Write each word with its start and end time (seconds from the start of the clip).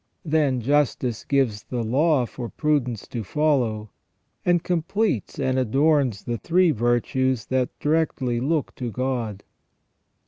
Then 0.25 0.61
justice 0.61 1.23
gives 1.25 1.61
the 1.61 1.83
law 1.83 2.25
for 2.25 2.49
prudence 2.49 3.05
to 3.09 3.23
follow, 3.23 3.91
and 4.43 4.63
completes 4.63 5.37
and 5.37 5.59
adorns 5.59 6.23
the 6.23 6.39
three 6.39 6.71
virtues 6.71 7.45
that 7.45 7.69
directly 7.79 8.39
look 8.39 8.73
to 8.77 8.89
God. 8.89 9.43